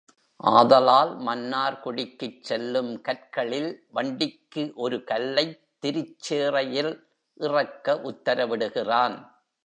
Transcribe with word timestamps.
ஆதலால் 0.39 1.11
மன்னார்குடிக்குச் 1.17 2.39
செல்லும் 2.41 3.01
கற்களில் 3.01 3.69
வண்டிக்கு 3.89 4.71
ஒரு 4.75 5.03
கல்லைத் 5.03 5.53
திருச் 5.79 6.19
சேறையில் 6.19 6.91
இறக்க 7.39 8.01
உத்தர 8.03 8.47
விடுகிறான். 8.47 9.17